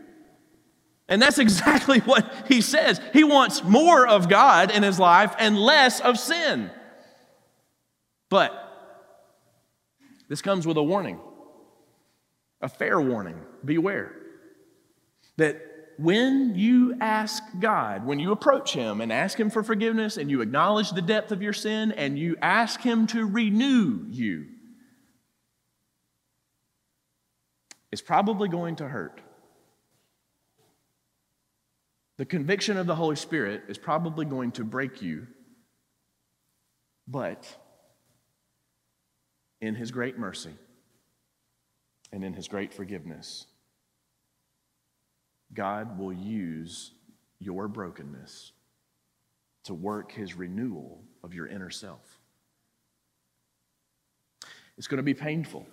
[1.06, 2.98] And that's exactly what he says.
[3.12, 6.70] He wants more of God in his life and less of sin.
[8.30, 8.69] But
[10.30, 11.18] this comes with a warning,
[12.62, 13.40] a fair warning.
[13.64, 14.14] Beware
[15.36, 15.60] that
[15.98, 20.40] when you ask God, when you approach Him and ask Him for forgiveness and you
[20.40, 24.46] acknowledge the depth of your sin and you ask Him to renew you,
[27.90, 29.20] it's probably going to hurt.
[32.18, 35.26] The conviction of the Holy Spirit is probably going to break you,
[37.08, 37.52] but
[39.60, 40.54] in His great mercy
[42.12, 43.46] and in His great forgiveness,
[45.52, 46.92] God will use
[47.38, 48.52] your brokenness
[49.64, 52.18] to work his renewal of your inner self.
[54.78, 55.66] It's going to be painful.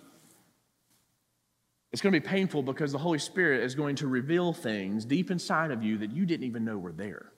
[1.92, 5.30] It's going to be painful because the Holy Spirit is going to reveal things deep
[5.30, 7.32] inside of you that you didn't even know were there.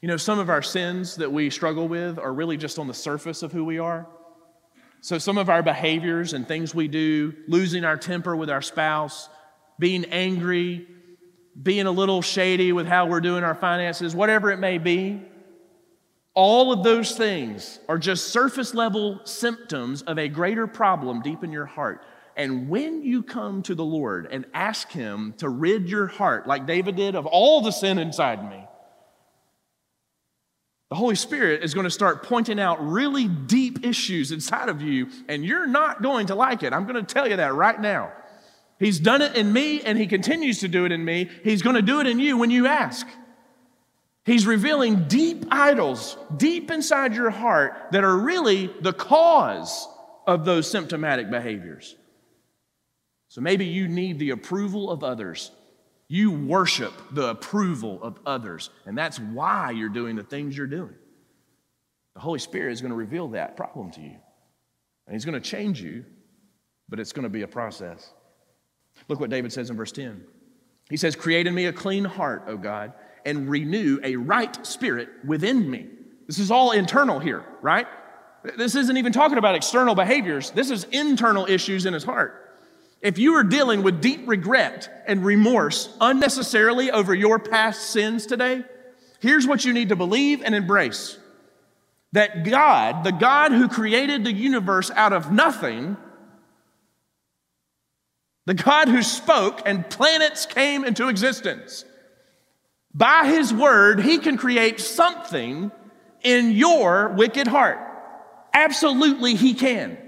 [0.00, 2.94] You know, some of our sins that we struggle with are really just on the
[2.94, 4.06] surface of who we are.
[5.00, 9.28] So, some of our behaviors and things we do, losing our temper with our spouse,
[9.78, 10.86] being angry,
[11.60, 15.22] being a little shady with how we're doing our finances, whatever it may be,
[16.34, 21.50] all of those things are just surface level symptoms of a greater problem deep in
[21.50, 22.04] your heart.
[22.36, 26.66] And when you come to the Lord and ask Him to rid your heart, like
[26.66, 28.67] David did, of all the sin inside me,
[30.90, 35.08] the Holy Spirit is going to start pointing out really deep issues inside of you,
[35.28, 36.72] and you're not going to like it.
[36.72, 38.12] I'm going to tell you that right now.
[38.78, 41.28] He's done it in me and he continues to do it in me.
[41.42, 43.06] He's going to do it in you when you ask.
[44.24, 49.88] He's revealing deep idols deep inside your heart that are really the cause
[50.26, 51.96] of those symptomatic behaviors.
[53.28, 55.50] So maybe you need the approval of others.
[56.08, 60.94] You worship the approval of others, and that's why you're doing the things you're doing.
[62.14, 64.16] The Holy Spirit is going to reveal that problem to you,
[65.06, 66.04] and He's going to change you,
[66.88, 68.12] but it's going to be a process.
[69.08, 70.24] Look what David says in verse 10.
[70.88, 72.94] He says, Create in me a clean heart, O God,
[73.26, 75.88] and renew a right spirit within me.
[76.26, 77.86] This is all internal here, right?
[78.56, 80.50] This isn't even talking about external behaviors.
[80.50, 82.47] This is internal issues in his heart.
[83.00, 88.64] If you are dealing with deep regret and remorse unnecessarily over your past sins today,
[89.20, 91.18] here's what you need to believe and embrace
[92.12, 95.96] that God, the God who created the universe out of nothing,
[98.46, 101.84] the God who spoke and planets came into existence.
[102.94, 105.70] By his word, he can create something
[106.22, 107.78] in your wicked heart.
[108.54, 109.98] Absolutely, he can.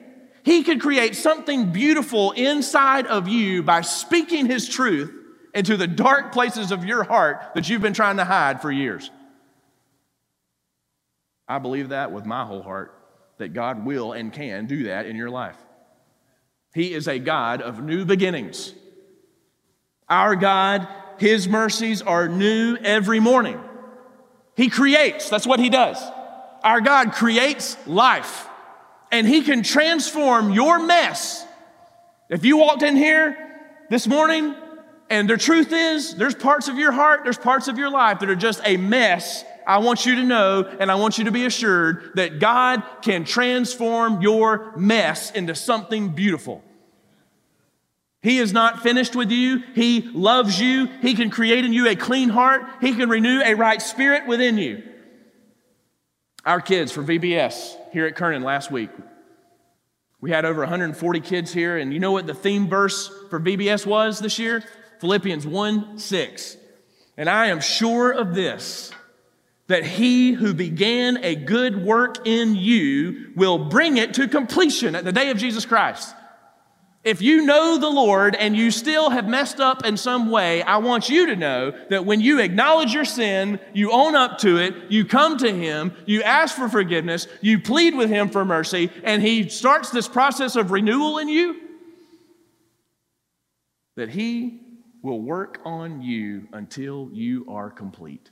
[0.42, 5.12] He can create something beautiful inside of you by speaking his truth
[5.54, 9.10] into the dark places of your heart that you've been trying to hide for years.
[11.48, 12.94] I believe that with my whole heart,
[13.38, 15.56] that God will and can do that in your life.
[16.74, 18.72] He is a God of new beginnings.
[20.08, 20.86] Our God,
[21.18, 23.60] His mercies are new every morning.
[24.56, 26.00] He creates, that's what He does.
[26.62, 28.46] Our God creates life,
[29.10, 31.44] and He can transform your mess.
[32.28, 33.36] If you walked in here
[33.90, 34.54] this morning,
[35.08, 38.30] and the truth is, there's parts of your heart, there's parts of your life that
[38.30, 41.46] are just a mess I want you to know and I want you to be
[41.46, 46.62] assured that God can transform your mess into something beautiful.
[48.22, 49.62] He is not finished with you.
[49.74, 50.86] He loves you.
[51.00, 52.62] He can create in you a clean heart.
[52.80, 54.82] He can renew a right spirit within you.
[56.44, 58.90] Our kids for VBS here at Kernan last week,
[60.20, 63.86] we had over 140 kids here, and you know what the theme verse for VBS
[63.86, 64.62] was this year?
[65.00, 66.56] Philippians 1 6.
[67.16, 68.92] And I am sure of this
[69.66, 75.04] that he who began a good work in you will bring it to completion at
[75.04, 76.14] the day of Jesus Christ.
[77.02, 80.76] If you know the Lord and you still have messed up in some way, I
[80.76, 84.74] want you to know that when you acknowledge your sin, you own up to it,
[84.90, 89.22] you come to Him, you ask for forgiveness, you plead with Him for mercy, and
[89.22, 91.56] He starts this process of renewal in you,
[93.96, 94.60] that He
[95.02, 98.30] will work on you until you are complete.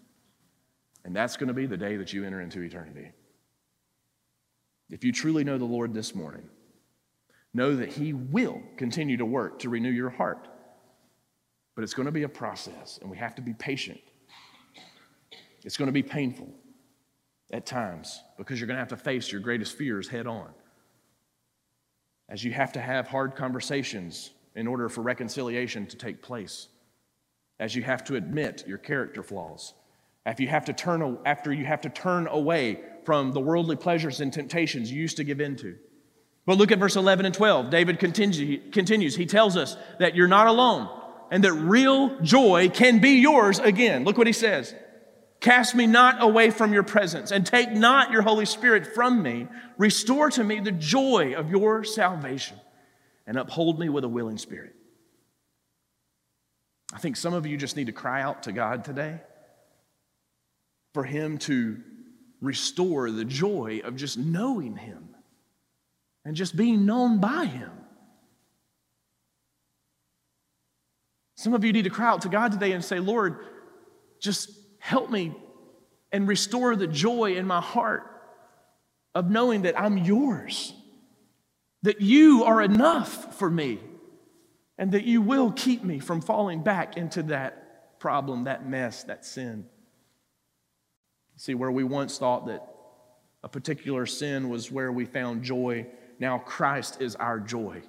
[1.07, 3.13] And that's going to be the day that you enter into eternity.
[4.91, 6.51] If you truly know the Lord this morning,
[7.55, 10.49] know that He will continue to work to renew your heart.
[11.75, 14.01] But it's going to be a process, and we have to be patient.
[15.65, 16.49] It's going to be painful
[17.53, 20.49] at times because you're going to have to face your greatest fears head on.
[22.29, 26.69] As you have to have hard conversations in order for reconciliation to take place.
[27.59, 29.75] As you have to admit your character flaws.
[30.27, 34.21] After you have to turn, after you have to turn away from the worldly pleasures
[34.21, 35.77] and temptations you used to give into.
[36.49, 37.69] But look at verse 11 and 12.
[37.69, 39.15] David continues.
[39.15, 40.89] He tells us that you're not alone
[41.31, 44.05] and that real joy can be yours again.
[44.05, 44.75] Look what he says.
[45.41, 49.47] Cast me not away from your presence, and take not your Holy Spirit from me.
[49.77, 52.57] Restore to me the joy of your salvation,
[53.27, 54.75] and uphold me with a willing spirit.
[56.95, 59.21] I think some of you just need to cry out to God today
[60.95, 61.77] for Him to
[62.41, 65.08] restore the joy of just knowing Him
[66.29, 67.71] and just being known by Him.
[71.37, 73.39] Some of you need to cry out to God today and say, Lord,
[74.21, 75.35] just help me
[76.13, 78.03] and restore the joy in my heart
[79.15, 80.75] of knowing that I'm yours,
[81.83, 83.79] that you are enough for me,
[84.77, 89.25] and that you will keep me from falling back into that problem, that mess, that
[89.25, 89.65] sin.
[91.37, 92.69] See, where we once thought that
[93.43, 95.87] a particular sin was where we found joy,
[96.19, 97.83] now Christ is our joy.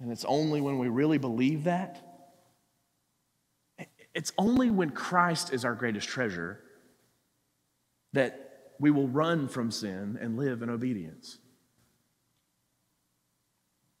[0.00, 2.04] And it's only when we really believe that,
[4.14, 6.60] it's only when Christ is our greatest treasure
[8.12, 11.38] that we will run from sin and live in obedience.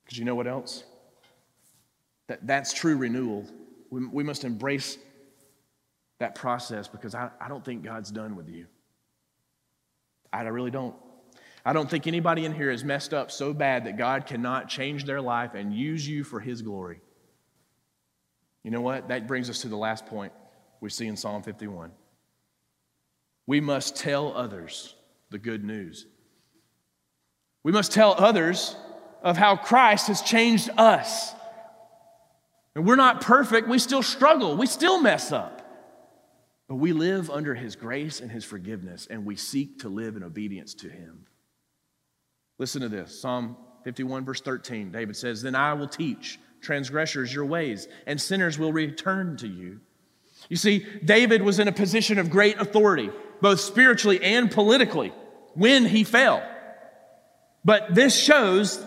[0.04, 0.84] Because you know what else?
[2.28, 3.46] That, that's true renewal.
[3.90, 4.98] We, we must embrace
[6.18, 8.66] that process because I, I don't think God's done with you.
[10.32, 10.94] I really don't.
[11.68, 15.04] I don't think anybody in here is messed up so bad that God cannot change
[15.04, 17.02] their life and use you for His glory.
[18.64, 19.08] You know what?
[19.08, 20.32] That brings us to the last point
[20.80, 21.90] we see in Psalm 51.
[23.46, 24.94] We must tell others
[25.28, 26.06] the good news.
[27.62, 28.74] We must tell others
[29.22, 31.34] of how Christ has changed us.
[32.74, 35.60] And we're not perfect, we still struggle, we still mess up.
[36.66, 40.22] But we live under His grace and His forgiveness, and we seek to live in
[40.22, 41.26] obedience to Him.
[42.58, 44.90] Listen to this Psalm 51, verse 13.
[44.90, 49.80] David says, Then I will teach transgressors your ways, and sinners will return to you.
[50.48, 55.12] You see, David was in a position of great authority, both spiritually and politically,
[55.54, 56.42] when he fell.
[57.64, 58.84] But this shows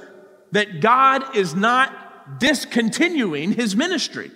[0.51, 4.31] that God is not discontinuing his ministry.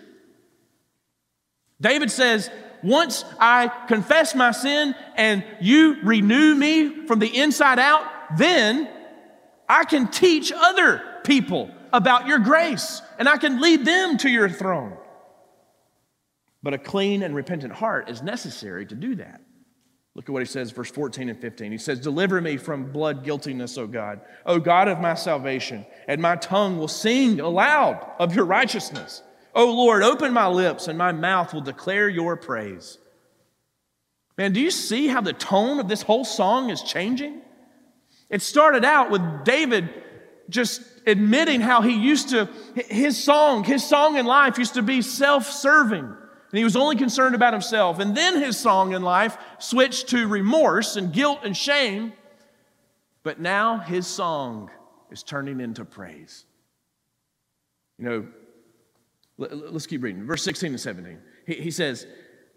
[1.82, 2.50] David says,
[2.84, 8.06] Once I confess my sin and you renew me from the inside out,
[8.38, 8.90] then
[9.68, 14.50] I can teach other people about your grace and I can lead them to your
[14.50, 14.98] throne.
[16.62, 19.42] But a clean and repentant heart is necessary to do that.
[20.16, 21.72] Look at what he says, verse 14 and 15.
[21.72, 26.22] He says, Deliver me from blood guiltiness, O God, O God of my salvation, and
[26.22, 29.22] my tongue will sing aloud of your righteousness.
[29.54, 32.98] O Lord, open my lips, and my mouth will declare your praise.
[34.38, 37.42] Man, do you see how the tone of this whole song is changing?
[38.30, 39.90] It started out with David
[40.50, 45.02] just admitting how he used to, his song, his song in life used to be
[45.02, 46.04] self serving.
[46.04, 48.00] And he was only concerned about himself.
[48.00, 52.14] And then his song in life switched to remorse and guilt and shame.
[53.24, 54.70] But now his song
[55.12, 56.46] is turning into praise.
[57.98, 58.28] You know,
[59.38, 60.26] let's keep reading.
[60.26, 61.20] Verse 16 and 17.
[61.48, 62.06] He says,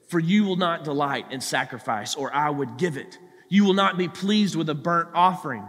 [0.08, 3.18] For you will not delight in sacrifice, or I would give it.
[3.48, 5.64] You will not be pleased with a burnt offering.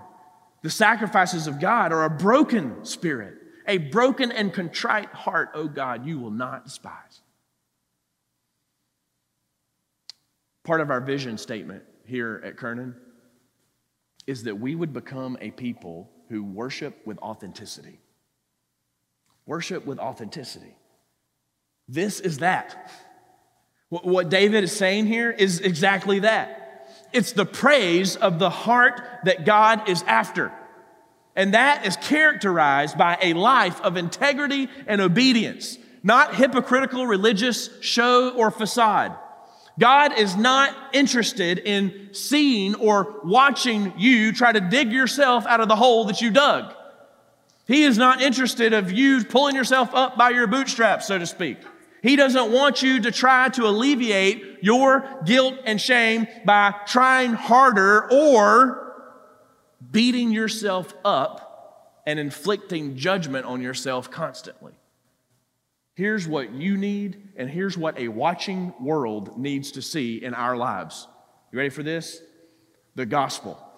[0.62, 3.36] The sacrifices of God are a broken spirit,
[3.68, 7.22] a broken and contrite heart, oh God, you will not despise.
[10.64, 12.96] Part of our vision statement here at Kernan
[14.28, 18.00] is that we would become a people who worship with authenticity.
[19.46, 20.76] Worship with authenticity.
[21.88, 22.92] This is that.
[23.90, 26.59] What David is saying here is exactly that.
[27.14, 30.52] It's the praise of the heart that God is after.
[31.36, 38.32] And that is characterized by a life of integrity and obedience, not hypocritical religious show
[38.32, 39.16] or facade.
[39.80, 45.70] God is not interested in seeing or watching you try to dig yourself out of
[45.70, 46.74] the hole that you dug.
[47.66, 51.60] He is not interested of you pulling yourself up by your bootstraps, so to speak.
[52.02, 58.12] He doesn't want you to try to alleviate your guilt and shame by trying harder
[58.12, 58.94] or
[59.92, 64.74] beating yourself up and inflicting judgment on yourself constantly.
[65.96, 70.56] Here's what you need, and here's what a watching world needs to see in our
[70.56, 71.08] lives.
[71.52, 72.22] You ready for this?
[72.96, 73.69] The gospel.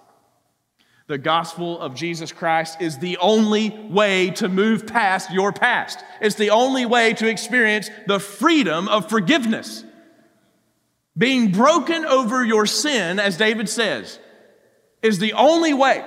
[1.07, 6.03] The gospel of Jesus Christ is the only way to move past your past.
[6.21, 9.83] It's the only way to experience the freedom of forgiveness.
[11.17, 14.19] Being broken over your sin, as David says,
[15.01, 16.05] is the only way.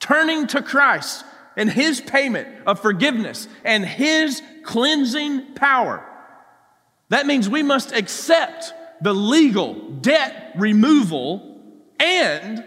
[0.00, 1.24] Turning to Christ
[1.56, 6.04] and His payment of forgiveness and His cleansing power.
[7.08, 11.60] That means we must accept the legal debt removal
[12.00, 12.64] and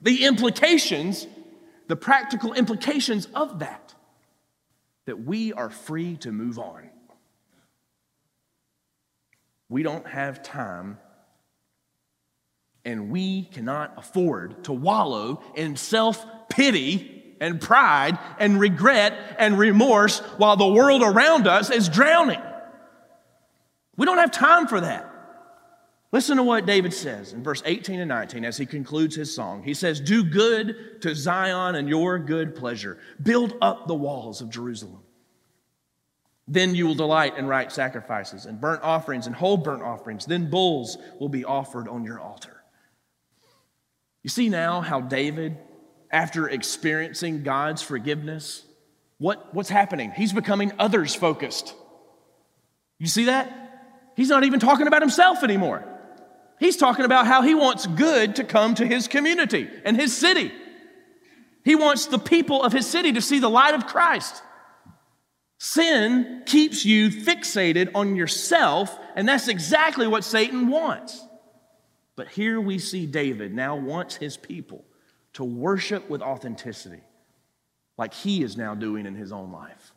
[0.00, 1.26] the implications,
[1.86, 3.94] the practical implications of that,
[5.06, 6.90] that we are free to move on.
[9.68, 10.98] We don't have time
[12.84, 20.20] and we cannot afford to wallow in self pity and pride and regret and remorse
[20.38, 22.40] while the world around us is drowning.
[23.96, 25.07] We don't have time for that.
[26.10, 29.62] Listen to what David says in verse 18 and 19 as he concludes his song.
[29.62, 32.98] He says, Do good to Zion and your good pleasure.
[33.22, 35.02] Build up the walls of Jerusalem.
[36.46, 40.24] Then you will delight in right sacrifices and burnt offerings and whole burnt offerings.
[40.24, 42.62] Then bulls will be offered on your altar.
[44.22, 45.58] You see now how David,
[46.10, 48.64] after experiencing God's forgiveness,
[49.18, 50.10] what, what's happening?
[50.12, 51.74] He's becoming others focused.
[52.98, 54.12] You see that?
[54.16, 55.84] He's not even talking about himself anymore.
[56.58, 60.52] He's talking about how he wants good to come to his community and his city.
[61.64, 64.42] He wants the people of his city to see the light of Christ.
[65.58, 71.24] Sin keeps you fixated on yourself, and that's exactly what Satan wants.
[72.16, 74.84] But here we see David now wants his people
[75.34, 77.02] to worship with authenticity,
[77.96, 79.92] like he is now doing in his own life.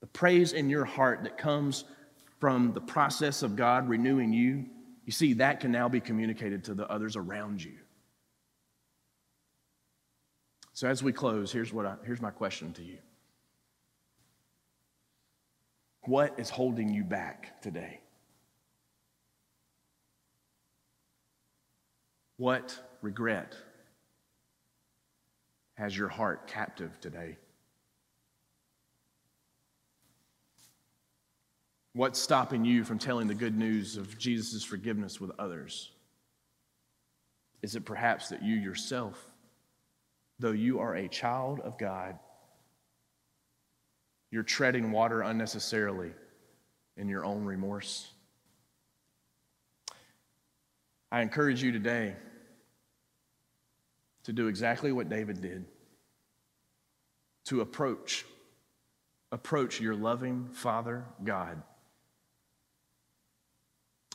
[0.00, 1.84] The praise in your heart that comes
[2.38, 4.66] from the process of God renewing you,
[5.04, 7.74] you see, that can now be communicated to the others around you.
[10.72, 12.98] So as we close, here's, what I, here's my question to you.
[16.02, 18.00] What is holding you back today?
[22.36, 23.54] What regret
[25.74, 27.36] has your heart captive today?
[31.94, 35.92] What's stopping you from telling the good news of Jesus' forgiveness with others?
[37.62, 39.30] Is it perhaps that you yourself,
[40.40, 42.18] though you are a child of God,
[44.32, 46.10] you're treading water unnecessarily
[46.96, 48.10] in your own remorse.
[51.12, 52.16] I encourage you today
[54.24, 55.64] to do exactly what David did
[57.44, 58.24] to approach
[59.30, 61.62] approach your loving father God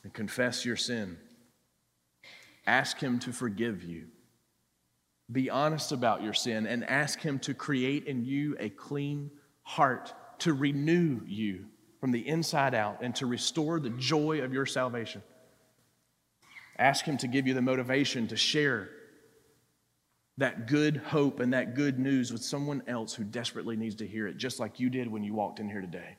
[0.09, 1.17] and confess your sin
[2.65, 4.07] ask him to forgive you
[5.31, 9.29] be honest about your sin and ask him to create in you a clean
[9.61, 11.65] heart to renew you
[11.99, 15.21] from the inside out and to restore the joy of your salvation.
[16.77, 18.89] Ask Him to give you the motivation to share
[20.37, 24.27] that good hope and that good news with someone else who desperately needs to hear
[24.27, 26.15] it, just like you did when you walked in here today.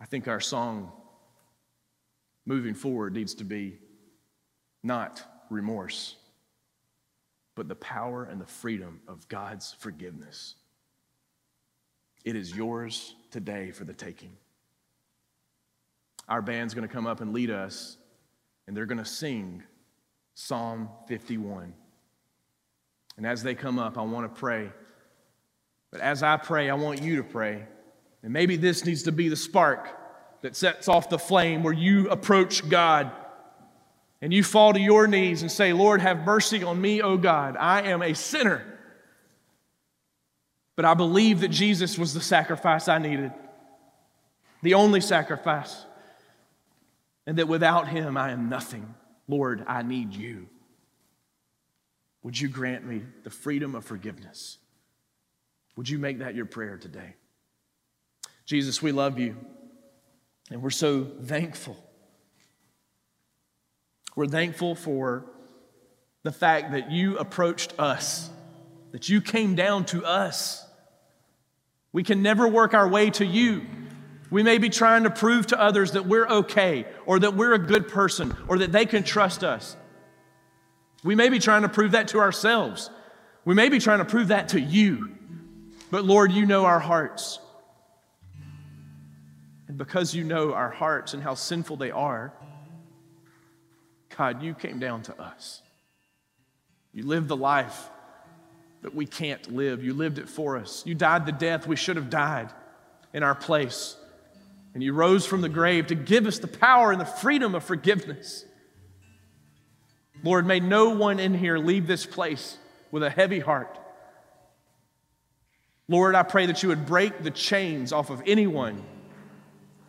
[0.00, 0.92] I think our song
[2.46, 3.78] moving forward needs to be
[4.82, 6.16] not remorse
[7.58, 10.54] but the power and the freedom of God's forgiveness.
[12.24, 14.30] It is yours today for the taking.
[16.28, 17.96] Our band's going to come up and lead us,
[18.68, 19.64] and they're going to sing
[20.34, 21.74] Psalm 51.
[23.16, 24.70] And as they come up, I want to pray.
[25.90, 27.64] But as I pray, I want you to pray.
[28.22, 29.88] And maybe this needs to be the spark
[30.42, 33.10] that sets off the flame where you approach God
[34.20, 37.56] and you fall to your knees and say, Lord, have mercy on me, O God.
[37.56, 38.64] I am a sinner.
[40.74, 43.32] But I believe that Jesus was the sacrifice I needed,
[44.62, 45.84] the only sacrifice,
[47.26, 48.94] and that without him I am nothing.
[49.28, 50.48] Lord, I need you.
[52.22, 54.58] Would you grant me the freedom of forgiveness?
[55.76, 57.14] Would you make that your prayer today?
[58.48, 59.36] Jesus, we love you,
[60.50, 61.76] and we're so thankful
[64.18, 65.26] we're thankful for
[66.24, 68.28] the fact that you approached us,
[68.90, 70.66] that you came down to us.
[71.92, 73.64] We can never work our way to you.
[74.28, 77.60] We may be trying to prove to others that we're okay, or that we're a
[77.60, 79.76] good person, or that they can trust us.
[81.04, 82.90] We may be trying to prove that to ourselves.
[83.44, 85.14] We may be trying to prove that to you.
[85.92, 87.38] But Lord, you know our hearts.
[89.68, 92.32] And because you know our hearts and how sinful they are,
[94.16, 95.62] God, you came down to us.
[96.92, 97.90] You lived the life
[98.82, 99.84] that we can't live.
[99.84, 100.84] You lived it for us.
[100.86, 102.50] You died the death we should have died
[103.12, 103.96] in our place.
[104.72, 107.62] And you rose from the grave to give us the power and the freedom of
[107.62, 108.44] forgiveness.
[110.22, 112.56] Lord, may no one in here leave this place
[112.90, 113.78] with a heavy heart.
[115.88, 118.82] Lord, I pray that you would break the chains off of anyone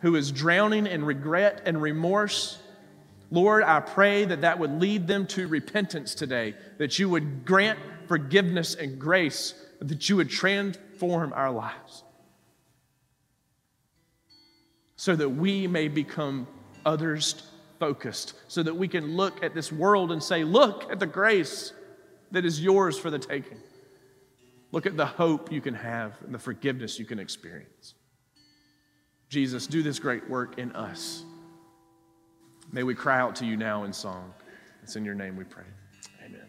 [0.00, 2.58] who is drowning in regret and remorse.
[3.30, 7.78] Lord, I pray that that would lead them to repentance today, that you would grant
[8.08, 12.04] forgiveness and grace, that you would transform our lives
[15.00, 16.46] so that we may become
[16.84, 21.06] others focused, so that we can look at this world and say, Look at the
[21.06, 21.72] grace
[22.32, 23.56] that is yours for the taking.
[24.72, 27.94] Look at the hope you can have and the forgiveness you can experience.
[29.30, 31.24] Jesus, do this great work in us.
[32.72, 34.34] May we cry out to you now in song.
[34.82, 35.62] It's in your name we pray.
[36.24, 36.40] Amen.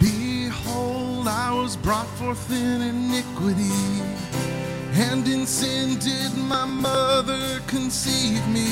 [0.00, 3.70] Behold, I was brought forth in iniquity,
[5.00, 8.68] and in sin did my mother conceive me.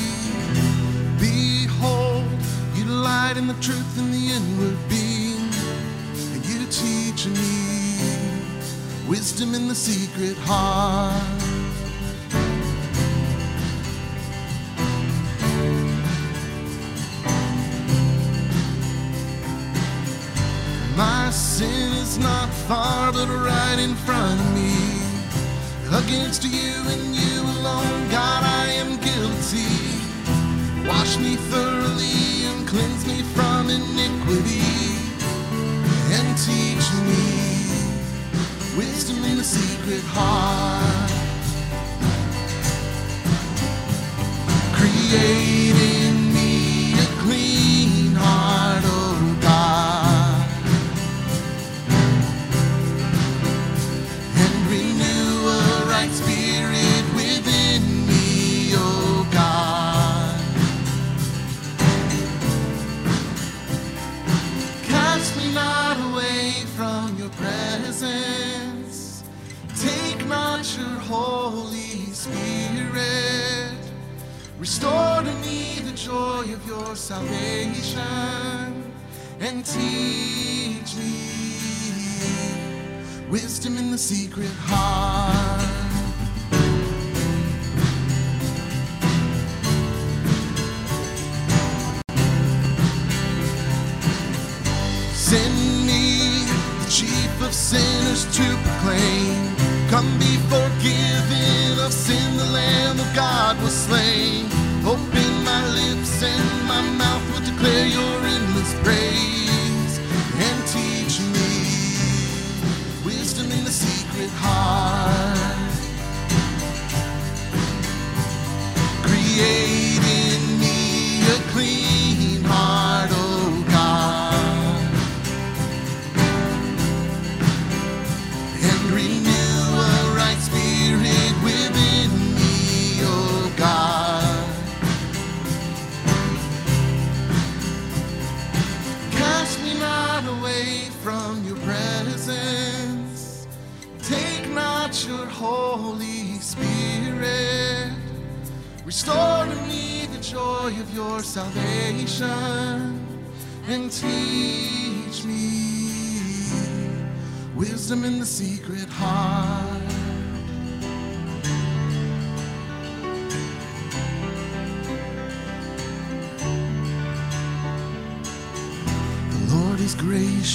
[1.17, 2.25] Behold,
[2.75, 5.47] you light in the truth in the inward being,
[6.33, 11.13] and you teach me wisdom in the secret heart.
[20.97, 24.96] My sin is not far, but right in front of me.
[26.07, 29.67] Against you and you alone, God, I am guilty.
[30.87, 34.63] Wash me thoroughly and cleanse me from iniquity.
[36.15, 37.25] And teach me
[38.77, 41.11] wisdom in the secret heart.
[44.77, 45.96] Create
[77.07, 78.01] salvation
[79.39, 81.13] and teach me
[83.29, 85.66] wisdom in the secret heart.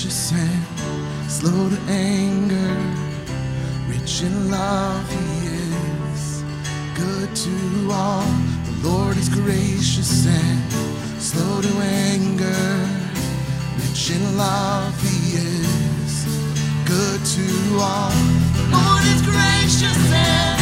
[0.03, 2.77] Gracious and slow to anger,
[3.87, 6.43] rich in love, He is
[6.97, 8.27] good to all.
[8.65, 10.73] The Lord is gracious and
[11.23, 12.89] slow to anger,
[13.79, 16.27] rich in love, He is
[16.85, 18.11] good to all.
[18.57, 20.62] The Lord is gracious and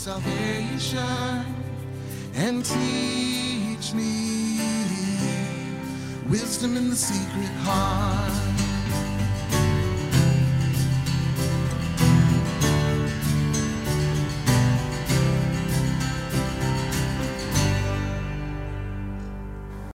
[0.00, 1.44] salvation
[2.34, 4.58] and teach me
[6.26, 8.39] wisdom in the secret heart.